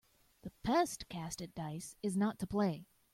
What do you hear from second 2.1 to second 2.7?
not to